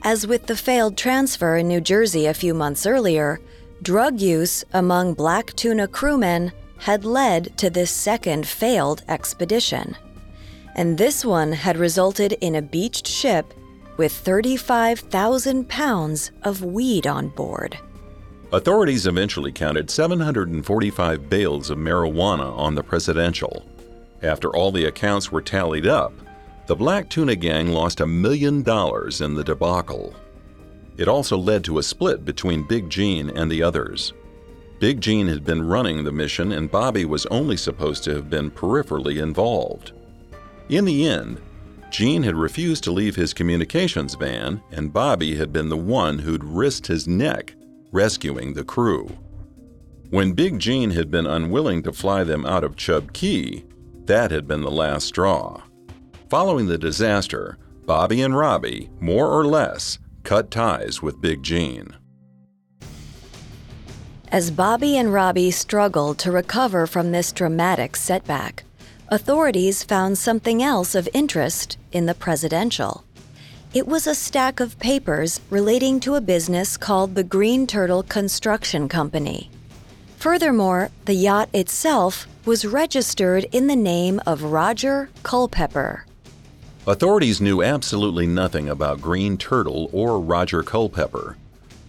[0.03, 3.39] As with the failed transfer in New Jersey a few months earlier,
[3.83, 9.95] drug use among black tuna crewmen had led to this second failed expedition.
[10.75, 13.53] And this one had resulted in a beached ship
[14.01, 17.77] with 35,000 pounds of weed on board.
[18.51, 23.63] Authorities eventually counted 745 bales of marijuana on the Presidential.
[24.23, 26.13] After all the accounts were tallied up,
[26.65, 30.15] the Black Tuna Gang lost a million dollars in the debacle.
[30.97, 34.13] It also led to a split between Big Gene and the others.
[34.79, 38.49] Big Gene had been running the mission, and Bobby was only supposed to have been
[38.49, 39.91] peripherally involved.
[40.69, 41.39] In the end,
[41.91, 46.43] Gene had refused to leave his communications van, and Bobby had been the one who'd
[46.43, 47.53] risked his neck
[47.91, 49.09] rescuing the crew.
[50.09, 53.65] When Big Gene had been unwilling to fly them out of Chub Cay,
[54.05, 55.61] that had been the last straw.
[56.29, 61.95] Following the disaster, Bobby and Robbie, more or less, cut ties with Big Gene.
[64.29, 68.63] As Bobby and Robbie struggled to recover from this dramatic setback,
[69.11, 73.03] authorities found something else of interest in the presidential.
[73.73, 78.87] It was a stack of papers relating to a business called the Green Turtle Construction
[78.87, 79.49] Company.
[80.15, 86.05] Furthermore, the yacht itself was registered in the name of Roger Culpepper.
[86.87, 91.35] Authorities knew absolutely nothing about Green Turtle or Roger Culpepper,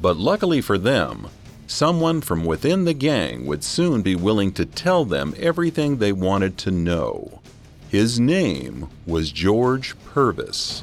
[0.01, 1.29] but luckily for them,
[1.67, 6.59] someone from within the gang would soon be willing to tell them everything they wanted
[6.59, 7.41] to know.
[7.89, 10.83] His name was George Purvis.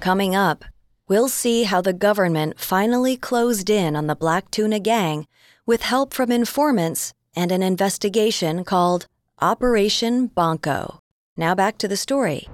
[0.00, 0.64] Coming up,
[1.08, 5.26] we'll see how the government finally closed in on the Black Tuna Gang
[5.66, 9.06] with help from informants and an investigation called
[9.40, 11.00] Operation Banco.
[11.36, 12.46] Now back to the story.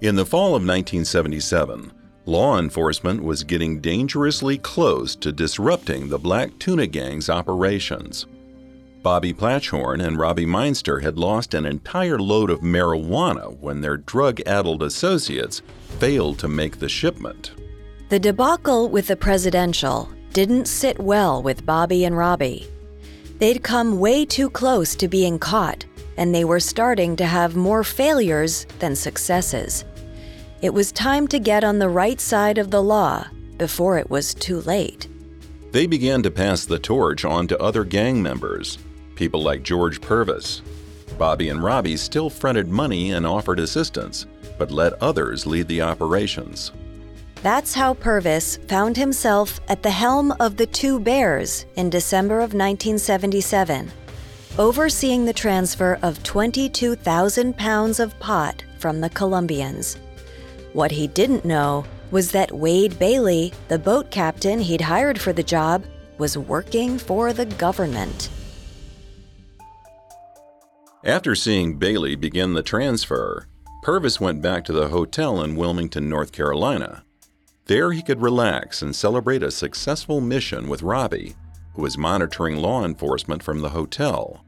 [0.00, 1.92] In the fall of 1977,
[2.26, 8.26] law enforcement was getting dangerously close to disrupting the Black Tuna Gang's operations.
[9.02, 14.40] Bobby Platshorn and Robbie Meinster had lost an entire load of marijuana when their drug
[14.46, 15.62] addled associates
[16.00, 17.52] failed to make the shipment.
[18.08, 22.66] The debacle with the presidential didn't sit well with Bobby and Robbie.
[23.38, 25.84] They'd come way too close to being caught,
[26.16, 29.84] and they were starting to have more failures than successes.
[30.62, 33.26] It was time to get on the right side of the law
[33.58, 35.06] before it was too late.
[35.70, 38.78] They began to pass the torch on to other gang members,
[39.16, 40.62] people like George Purvis.
[41.18, 44.24] Bobby and Robbie still fronted money and offered assistance,
[44.56, 46.72] but let others lead the operations.
[47.42, 52.54] That's how Purvis found himself at the helm of the Two Bears in December of
[52.54, 53.90] 1977,
[54.58, 59.98] overseeing the transfer of 22,000 pounds of pot from the Colombians.
[60.76, 65.42] What he didn't know was that Wade Bailey, the boat captain he'd hired for the
[65.42, 65.86] job,
[66.18, 68.28] was working for the government.
[71.02, 73.48] After seeing Bailey begin the transfer,
[73.82, 77.04] Purvis went back to the hotel in Wilmington, North Carolina.
[77.64, 81.36] There he could relax and celebrate a successful mission with Robbie,
[81.72, 84.44] who was monitoring law enforcement from the hotel.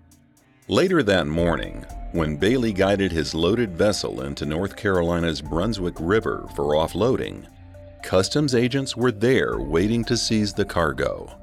[0.68, 6.74] Later that morning, when Bailey guided his loaded vessel into North Carolina's Brunswick River for
[6.74, 7.46] offloading,
[8.02, 11.38] customs agents were there waiting to seize the cargo.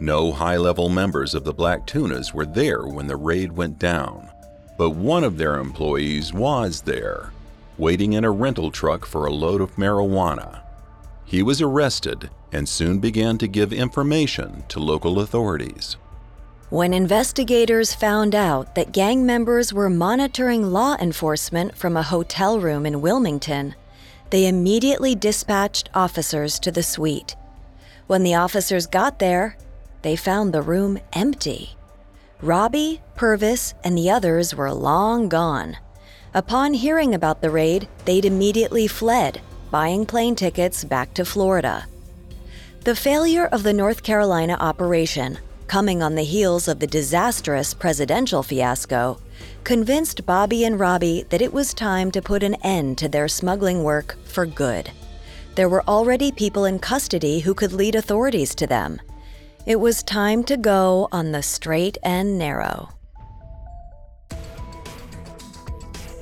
[0.00, 4.28] No high level members of the Black Tunas were there when the raid went down
[4.82, 7.32] but one of their employees was there,
[7.78, 10.62] waiting in a rental truck for a load of marijuana.
[11.24, 15.96] He was arrested and soon began to give information to local authorities.
[16.72, 22.86] When investigators found out that gang members were monitoring law enforcement from a hotel room
[22.86, 23.74] in Wilmington,
[24.30, 27.36] they immediately dispatched officers to the suite.
[28.06, 29.58] When the officers got there,
[30.00, 31.76] they found the room empty.
[32.40, 35.76] Robbie, Purvis, and the others were long gone.
[36.32, 41.84] Upon hearing about the raid, they'd immediately fled, buying plane tickets back to Florida.
[42.84, 45.36] The failure of the North Carolina operation,
[45.72, 49.18] coming on the heels of the disastrous presidential fiasco,
[49.64, 53.82] convinced Bobby and Robbie that it was time to put an end to their smuggling
[53.82, 54.90] work for good.
[55.54, 59.00] There were already people in custody who could lead authorities to them.
[59.64, 62.90] It was time to go on the straight and narrow.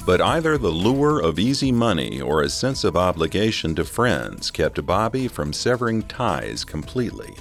[0.07, 4.87] But either the lure of easy money or a sense of obligation to friends kept
[4.87, 7.35] Bobby from severing ties completely.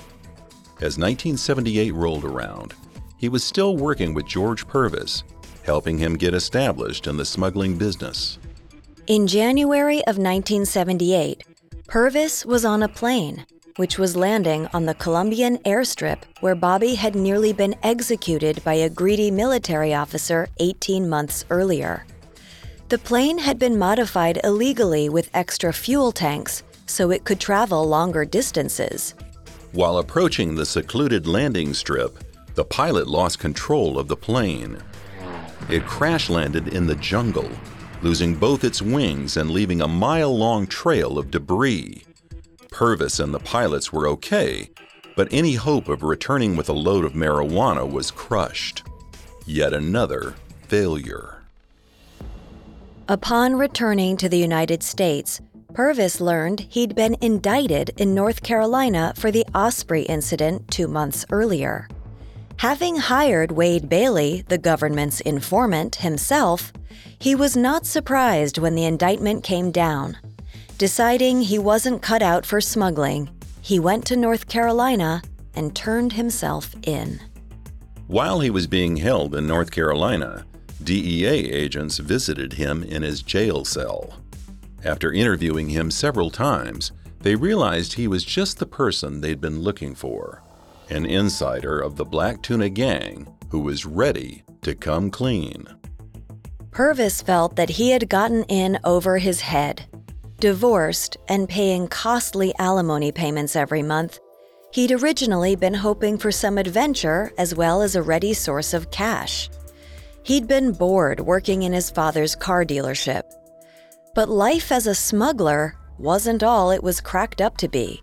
[0.81, 2.73] As 1978 rolled around,
[3.17, 5.23] he was still working with George Purvis,
[5.63, 8.39] helping him get established in the smuggling business.
[9.07, 11.43] In January of 1978,
[11.87, 13.45] Purvis was on a plane
[13.79, 18.89] which was landing on the Colombian airstrip where Bobby had nearly been executed by a
[18.89, 22.05] greedy military officer 18 months earlier.
[22.89, 28.25] The plane had been modified illegally with extra fuel tanks so it could travel longer
[28.25, 29.15] distances.
[29.71, 32.17] While approaching the secluded landing strip,
[32.55, 34.81] the pilot lost control of the plane.
[35.69, 37.49] It crash landed in the jungle,
[38.01, 42.03] losing both its wings and leaving a mile long trail of debris.
[42.71, 44.69] Purvis and the pilots were okay,
[45.15, 48.83] but any hope of returning with a load of marijuana was crushed.
[49.45, 50.35] Yet another
[50.67, 51.43] failure.
[53.07, 55.41] Upon returning to the United States,
[55.73, 61.87] Purvis learned he'd been indicted in North Carolina for the Osprey incident two months earlier.
[62.57, 66.73] Having hired Wade Bailey, the government's informant, himself,
[67.19, 70.17] he was not surprised when the indictment came down.
[70.77, 73.29] Deciding he wasn't cut out for smuggling,
[73.61, 75.21] he went to North Carolina
[75.53, 77.19] and turned himself in.
[78.07, 80.45] While he was being held in North Carolina,
[80.83, 84.18] DEA agents visited him in his jail cell.
[84.83, 89.93] After interviewing him several times, they realized he was just the person they'd been looking
[89.93, 90.41] for
[90.89, 95.67] an insider of the Black Tuna Gang who was ready to come clean.
[96.71, 99.85] Purvis felt that he had gotten in over his head.
[100.39, 104.19] Divorced and paying costly alimony payments every month,
[104.71, 109.49] he'd originally been hoping for some adventure as well as a ready source of cash.
[110.23, 113.23] He'd been bored working in his father's car dealership.
[114.15, 118.01] But life as a smuggler wasn't all it was cracked up to be.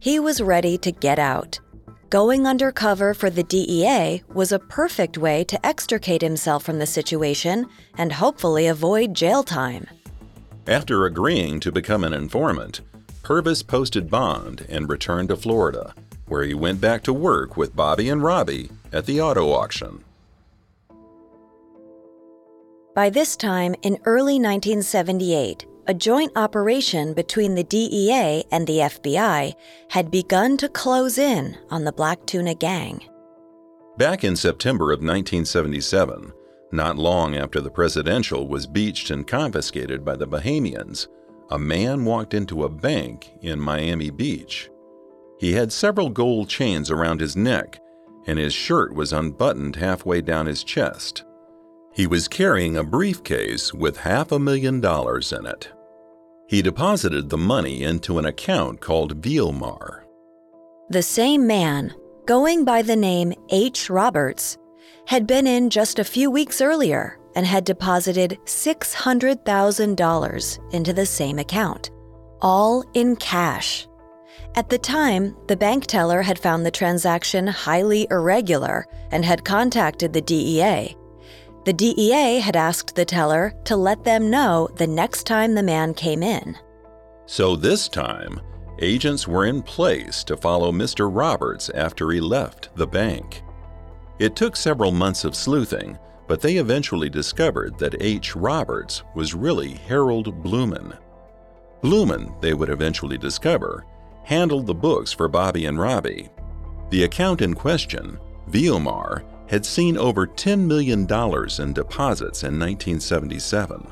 [0.00, 1.60] He was ready to get out.
[2.10, 7.66] Going undercover for the DEA was a perfect way to extricate himself from the situation
[7.96, 9.86] and hopefully avoid jail time.
[10.66, 12.80] After agreeing to become an informant,
[13.22, 15.94] Purvis posted bond and returned to Florida,
[16.26, 20.04] where he went back to work with Bobby and Robbie at the auto auction.
[22.96, 29.52] By this time, in early 1978, a joint operation between the DEA and the FBI
[29.90, 33.06] had begun to close in on the Black Tuna Gang.
[33.98, 36.32] Back in September of 1977,
[36.72, 41.08] not long after the presidential was beached and confiscated by the Bahamians,
[41.50, 44.70] a man walked into a bank in Miami Beach.
[45.38, 47.78] He had several gold chains around his neck,
[48.26, 51.25] and his shirt was unbuttoned halfway down his chest.
[51.96, 55.72] He was carrying a briefcase with half a million dollars in it.
[56.46, 60.04] He deposited the money into an account called Vielmar.
[60.90, 61.94] The same man,
[62.26, 63.88] going by the name H.
[63.88, 64.58] Roberts,
[65.06, 71.38] had been in just a few weeks earlier and had deposited $600,000 into the same
[71.38, 71.90] account,
[72.42, 73.88] all in cash.
[74.54, 80.12] At the time, the bank teller had found the transaction highly irregular and had contacted
[80.12, 80.94] the DEA
[81.66, 85.92] the DEA had asked the teller to let them know the next time the man
[85.92, 86.56] came in.
[87.26, 88.40] So this time,
[88.78, 91.10] agents were in place to follow Mr.
[91.12, 93.42] Roberts after he left the bank.
[94.20, 95.98] It took several months of sleuthing,
[96.28, 98.36] but they eventually discovered that H.
[98.36, 100.96] Roberts was really Harold Blumen.
[101.82, 103.84] Blumen, they would eventually discover,
[104.22, 106.28] handled the books for Bobby and Robbie.
[106.90, 113.86] The account in question, Vielmar, had seen over $10 million in deposits in 1977.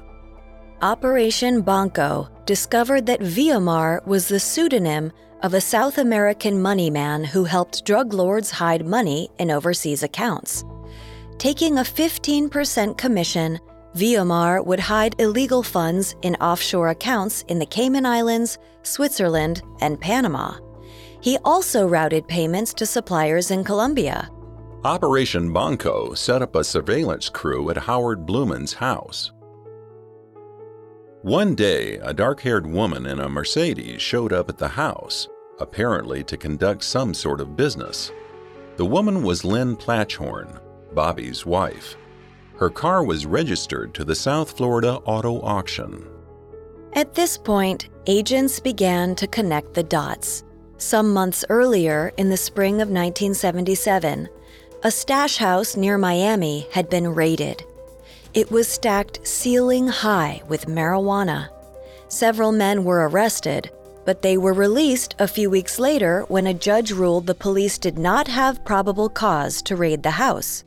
[0.82, 7.44] Operation Banco discovered that Vielmar was the pseudonym of a South American money man who
[7.44, 10.64] helped drug lords hide money in overseas accounts.
[11.38, 13.58] Taking a 15% commission,
[13.94, 20.54] Vielmar would hide illegal funds in offshore accounts in the Cayman Islands, Switzerland, and Panama.
[21.20, 24.30] He also routed payments to suppliers in Colombia.
[24.84, 29.32] Operation Banco set up a surveillance crew at Howard Blumen's house.
[31.22, 35.26] One day, a dark haired woman in a Mercedes showed up at the house,
[35.58, 38.12] apparently to conduct some sort of business.
[38.76, 40.60] The woman was Lynn Platshorn,
[40.92, 41.96] Bobby's wife.
[42.58, 46.06] Her car was registered to the South Florida Auto Auction.
[46.92, 50.44] At this point, agents began to connect the dots.
[50.76, 54.28] Some months earlier, in the spring of 1977,
[54.84, 57.64] a stash house near Miami had been raided.
[58.34, 61.48] It was stacked ceiling high with marijuana.
[62.08, 63.70] Several men were arrested,
[64.04, 67.96] but they were released a few weeks later when a judge ruled the police did
[67.96, 70.64] not have probable cause to raid the house.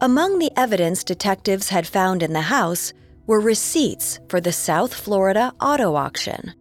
[0.00, 2.92] Among the evidence detectives had found in the house
[3.26, 6.54] were receipts for the South Florida auto auction.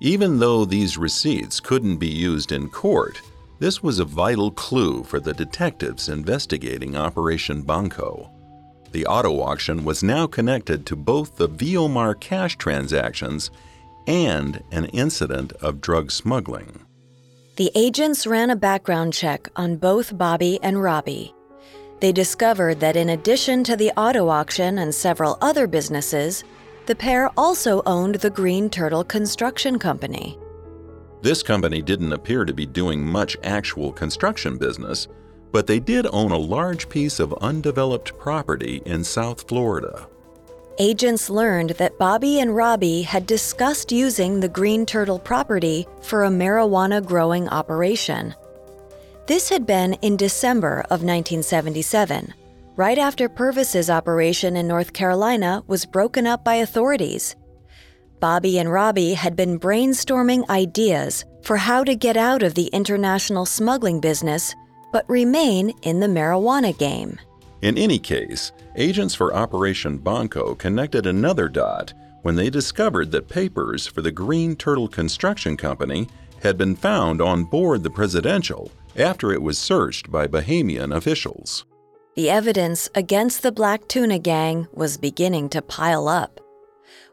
[0.00, 3.20] Even though these receipts couldn't be used in court,
[3.58, 8.30] this was a vital clue for the detectives investigating Operation Banco.
[8.92, 13.50] The auto auction was now connected to both the Viomar cash transactions
[14.06, 16.86] and an incident of drug smuggling.
[17.56, 21.34] The agents ran a background check on both Bobby and Robbie.
[22.00, 26.44] They discovered that in addition to the auto auction and several other businesses,
[26.86, 30.38] the pair also owned the Green Turtle Construction Company.
[31.20, 35.08] This company didn't appear to be doing much actual construction business,
[35.50, 40.06] but they did own a large piece of undeveloped property in South Florida.
[40.78, 46.30] Agents learned that Bobby and Robbie had discussed using the Green Turtle property for a
[46.30, 48.32] marijuana growing operation.
[49.26, 52.32] This had been in December of 1977,
[52.76, 57.34] right after Purvis's operation in North Carolina was broken up by authorities.
[58.20, 63.46] Bobby and Robbie had been brainstorming ideas for how to get out of the international
[63.46, 64.54] smuggling business
[64.92, 67.18] but remain in the marijuana game.
[67.62, 71.92] In any case, agents for Operation Banco connected another dot
[72.22, 76.08] when they discovered that papers for the Green Turtle Construction Company
[76.42, 81.64] had been found on board the Presidential after it was searched by Bahamian officials.
[82.14, 86.40] The evidence against the Black Tuna Gang was beginning to pile up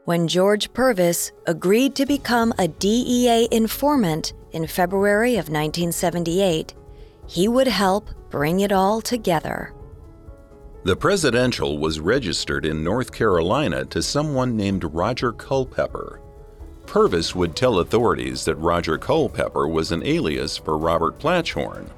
[0.05, 6.75] when George Purvis agreed to become a DEA informant in February of 1978,
[7.27, 9.73] he would help bring it all together.
[10.83, 16.21] The Presidential was registered in North Carolina to someone named Roger Culpepper.
[16.85, 21.89] Purvis would tell authorities that Roger Culpepper was an alias for Robert Platshorn,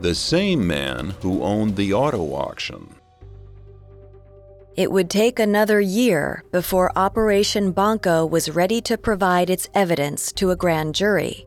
[0.00, 2.93] the same man who owned the auto auction.
[4.76, 10.50] It would take another year before Operation Banco was ready to provide its evidence to
[10.50, 11.46] a grand jury.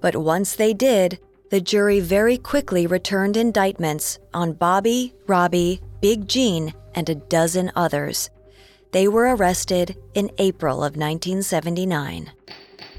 [0.00, 1.18] But once they did,
[1.50, 8.30] the jury very quickly returned indictments on Bobby, Robbie, Big Gene, and a dozen others.
[8.92, 12.30] They were arrested in April of 1979.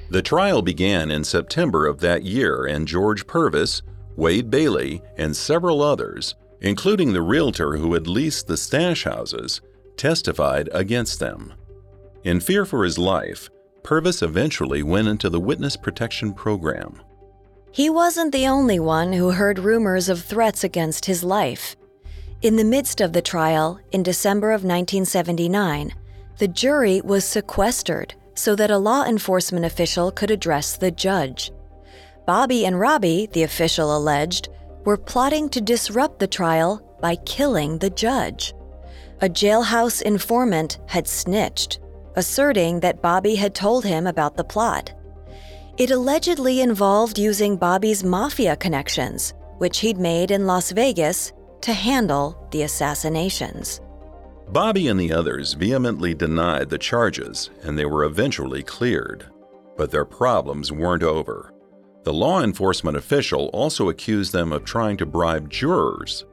[0.10, 3.82] The trial began in September of that year, and George Purvis,
[4.18, 9.62] Wade Bailey, and several others including the realtor who had leased the stash houses,
[9.98, 11.54] testified against them.
[12.24, 13.50] In fear for his life,
[13.84, 17.02] Purvis eventually went into the Witness Protection Program.
[17.72, 21.76] He wasn't the only one who heard rumors of threats against his life.
[22.42, 25.94] In the midst of the trial, in December of 1979,
[26.38, 31.52] the jury was sequestered so that a law enforcement official could address the judge.
[32.26, 34.50] Bobby and Robbie, the official alleged,
[34.86, 38.54] were plotting to disrupt the trial by killing the judge.
[39.22, 41.80] A jailhouse informant had snitched,
[42.16, 44.94] asserting that Bobby had told him about the plot.
[45.78, 51.32] It allegedly involved using Bobby's mafia connections, which he'd made in Las Vegas,
[51.62, 53.80] to handle the assassinations.
[54.50, 59.26] Bobby and the others vehemently denied the charges, and they were eventually cleared.
[59.78, 61.53] But their problems weren't over.
[62.04, 66.26] The law enforcement official also accused them of trying to bribe jurors.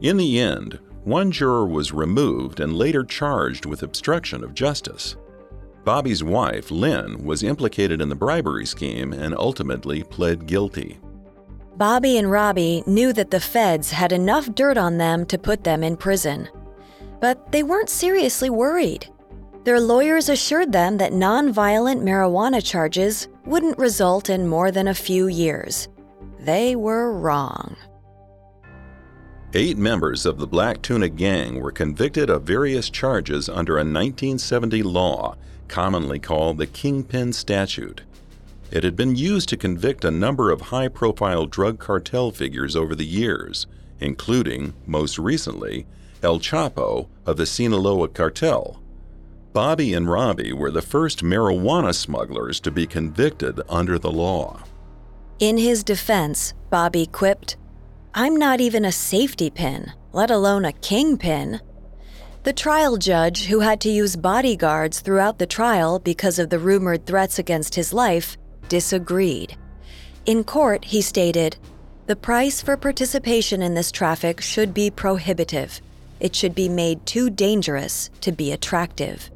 [0.00, 5.16] In the end, one juror was removed and later charged with obstruction of justice.
[5.84, 10.98] Bobby's wife, Lynn, was implicated in the bribery scheme and ultimately pled guilty.
[11.76, 15.82] Bobby and Robbie knew that the feds had enough dirt on them to put them
[15.82, 16.48] in prison.
[17.20, 19.08] But they weren't seriously worried.
[19.64, 25.28] Their lawyers assured them that nonviolent marijuana charges wouldn't result in more than a few
[25.28, 25.88] years.
[26.40, 27.76] They were wrong.
[29.54, 34.82] Eight members of the Black Tuna Gang were convicted of various charges under a 1970
[34.82, 35.36] law
[35.68, 38.02] commonly called the Kingpin Statute.
[38.70, 42.94] It had been used to convict a number of high profile drug cartel figures over
[42.94, 43.66] the years,
[44.00, 45.86] including, most recently,
[46.22, 48.81] El Chapo of the Sinaloa cartel,
[49.52, 54.62] Bobby and Robbie were the first marijuana smugglers to be convicted under the law.
[55.40, 57.58] In his defense, Bobby quipped,
[58.14, 61.60] I'm not even a safety pin, let alone a kingpin.
[62.44, 67.04] The trial judge, who had to use bodyguards throughout the trial because of the rumored
[67.04, 68.38] threats against his life,
[68.70, 69.56] disagreed.
[70.24, 71.58] In court, he stated,
[72.06, 75.80] The price for participation in this traffic should be prohibitive.
[76.20, 79.30] It should be made too dangerous to be attractive.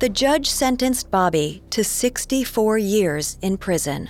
[0.00, 4.08] The judge sentenced Bobby to 64 years in prison.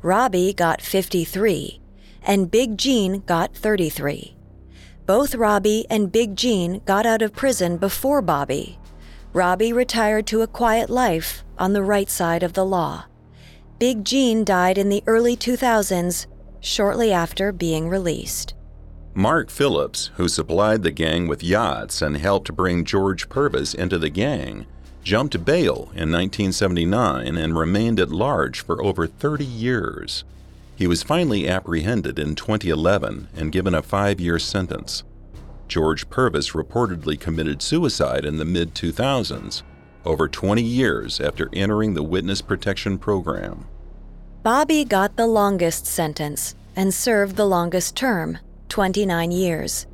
[0.00, 1.80] Robbie got 53,
[2.22, 4.36] and Big Gene got 33.
[5.04, 8.78] Both Robbie and Big Gene got out of prison before Bobby.
[9.32, 13.04] Robbie retired to a quiet life on the right side of the law.
[13.78, 16.26] Big Gene died in the early 2000s,
[16.60, 18.54] shortly after being released.
[19.18, 24.10] Mark Phillips, who supplied the gang with yachts and helped bring George Purvis into the
[24.10, 24.64] gang,
[25.02, 30.22] jumped bail in 1979 and remained at large for over 30 years.
[30.76, 35.02] He was finally apprehended in 2011 and given a five year sentence.
[35.66, 39.62] George Purvis reportedly committed suicide in the mid 2000s,
[40.04, 43.66] over 20 years after entering the Witness Protection Program.
[44.44, 48.38] Bobby got the longest sentence and served the longest term
[48.68, 49.86] 29 years.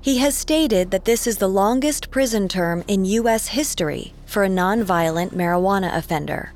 [0.00, 3.48] He has stated that this is the longest prison term in U.S.
[3.48, 6.52] history for a nonviolent marijuana offender.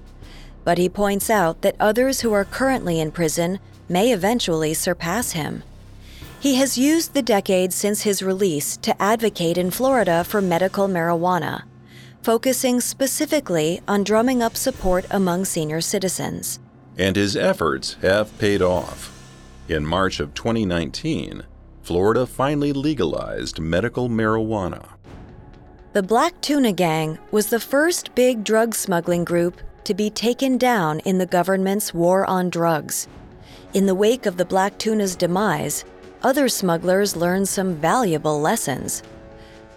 [0.65, 5.63] But he points out that others who are currently in prison may eventually surpass him.
[6.41, 11.63] He has used the decades since his release to advocate in Florida for medical marijuana,
[12.23, 16.59] focusing specifically on drumming up support among senior citizens.
[16.99, 19.16] And his efforts have paid off.
[19.69, 21.43] In March of 2019,
[21.83, 24.91] Florida finally legalized medical marijuana.
[25.93, 31.01] The Black Tuna Gang was the first big drug smuggling group to be taken down
[31.01, 33.09] in the government's war on drugs.
[33.75, 35.85] In the wake of the Black Tuna's demise,
[36.23, 39.03] other smugglers learned some valuable lessons.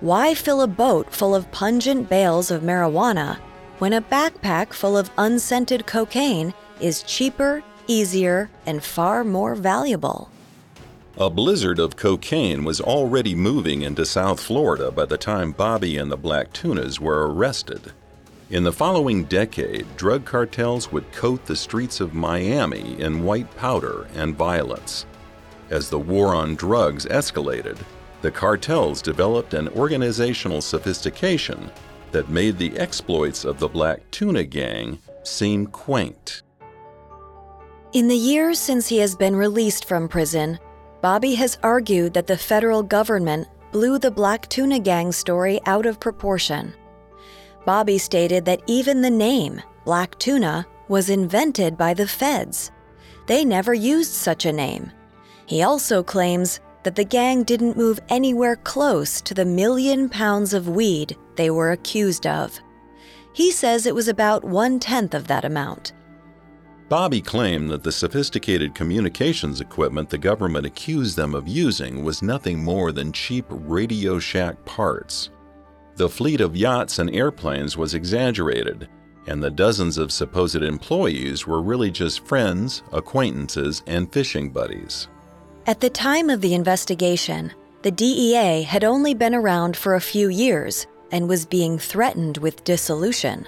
[0.01, 3.39] Why fill a boat full of pungent bales of marijuana
[3.79, 10.29] when a backpack full of unscented cocaine is cheaper easier, and far more valuable.
[11.17, 16.09] A blizzard of cocaine was already moving into South Florida by the time Bobby and
[16.09, 17.91] the Black Tunas were arrested.
[18.49, 24.07] In the following decade, drug cartels would coat the streets of Miami in white powder
[24.15, 25.05] and violence.
[25.69, 27.77] As the war on drugs escalated,
[28.21, 31.69] the cartels developed an organizational sophistication
[32.11, 36.41] that made the exploits of the Black Tuna Gang seem quaint.
[37.91, 40.59] In the years since he has been released from prison,
[41.01, 45.99] Bobby has argued that the federal government blew the Black Tuna Gang story out of
[45.99, 46.75] proportion.
[47.65, 52.71] Bobby stated that even the name, Black Tuna, was invented by the feds.
[53.25, 54.91] They never used such a name.
[55.47, 60.69] He also claims that the gang didn't move anywhere close to the million pounds of
[60.69, 62.59] weed they were accused of.
[63.33, 65.93] He says it was about one tenth of that amount.
[66.89, 72.63] Bobby claimed that the sophisticated communications equipment the government accused them of using was nothing
[72.63, 75.29] more than cheap Radio Shack parts.
[75.97, 78.89] The fleet of yachts and airplanes was exaggerated,
[79.27, 85.09] and the dozens of supposed employees were really just friends, acquaintances, and fishing buddies.
[85.67, 87.51] At the time of the investigation,
[87.83, 92.63] the DEA had only been around for a few years and was being threatened with
[92.63, 93.45] dissolution.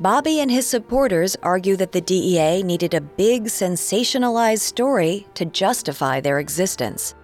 [0.00, 6.20] Bobby and his supporters argue that the DEA needed a big, sensationalized story to justify
[6.20, 7.16] their existence.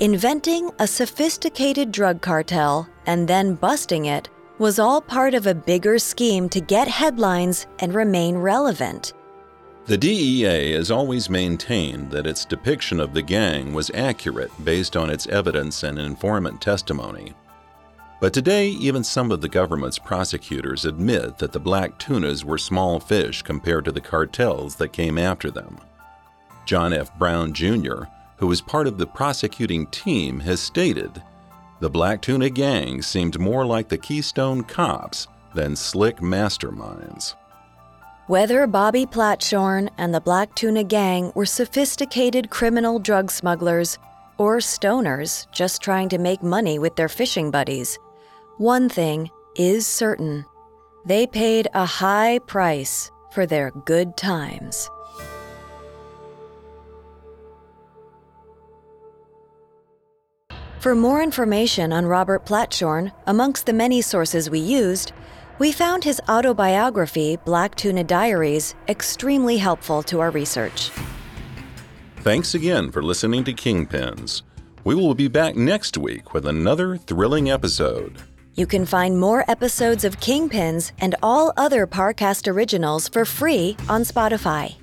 [0.00, 5.98] Inventing a sophisticated drug cartel and then busting it was all part of a bigger
[5.98, 9.12] scheme to get headlines and remain relevant.
[9.84, 15.10] The DEA has always maintained that its depiction of the gang was accurate based on
[15.10, 17.34] its evidence and informant testimony.
[18.20, 22.98] But today, even some of the government's prosecutors admit that the black tunas were small
[22.98, 25.78] fish compared to the cartels that came after them.
[26.66, 27.16] John F.
[27.16, 28.04] Brown Jr.,
[28.36, 31.22] who was part of the prosecuting team, has stated
[31.80, 37.36] the Black Tuna gang seemed more like the Keystone Cops than slick masterminds.
[38.26, 43.96] Whether Bobby Platshorn and the Black Tuna gang were sophisticated criminal drug smugglers
[44.38, 47.98] or stoners just trying to make money with their fishing buddies,
[48.58, 50.44] one thing is certain
[51.06, 54.90] they paid a high price for their good times.
[60.80, 65.12] For more information on Robert Platshorn, amongst the many sources we used,
[65.58, 70.90] we found his autobiography, Black Tuna Diaries, extremely helpful to our research.
[72.18, 74.42] Thanks again for listening to Kingpins.
[74.84, 78.22] We will be back next week with another thrilling episode.
[78.58, 84.02] You can find more episodes of Kingpins and all other Parcast originals for free on
[84.02, 84.74] Spotify.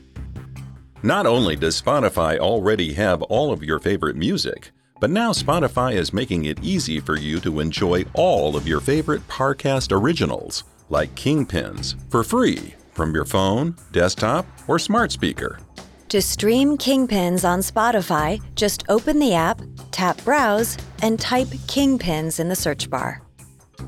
[1.04, 4.72] Not only does Spotify already have all of your favorite music,
[5.02, 9.28] but now Spotify is making it easy for you to enjoy all of your favorite
[9.28, 15.60] Parcast originals, like Kingpins, for free from your phone, desktop, or smart speaker.
[16.08, 19.62] To stream Kingpins on Spotify, just open the app,
[19.92, 23.25] tap Browse, and type Kingpins in the search bar.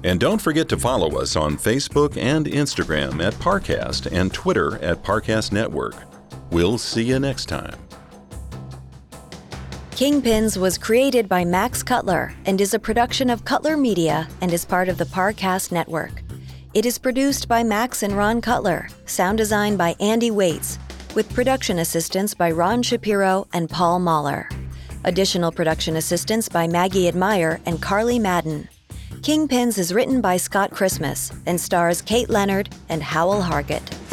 [0.04, 5.04] And don't forget to follow us on Facebook and Instagram at Parcast and Twitter at
[5.04, 5.96] Parcast Network.
[6.52, 7.78] We'll see you next time.
[9.92, 14.64] Kingpins was created by Max Cutler and is a production of Cutler Media and is
[14.64, 16.22] part of the Parcast Network.
[16.76, 20.78] It is produced by Max and Ron Cutler, sound design by Andy Waits,
[21.16, 24.48] with production assistance by Ron Shapiro and Paul Mahler.
[25.04, 28.70] Additional production assistance by Maggie Admire and Carly Madden.
[29.28, 34.07] Kingpins is written by Scott Christmas and stars Kate Leonard and Howell Hargett.